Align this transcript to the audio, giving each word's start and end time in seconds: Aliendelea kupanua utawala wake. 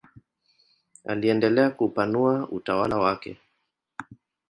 Aliendelea 1.05 1.69
kupanua 1.69 2.47
utawala 2.49 2.97
wake. 2.97 3.37